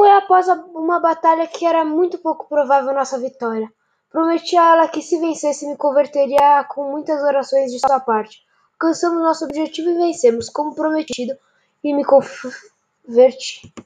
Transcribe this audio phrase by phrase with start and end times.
[0.00, 3.70] Foi após uma batalha que era muito pouco provável nossa vitória.
[4.08, 8.42] Prometi a ela que se vencesse me converteria com muitas orações de sua parte.
[8.72, 11.36] Alcançamos nosso objetivo e vencemos, como prometido,
[11.84, 13.74] e me converti.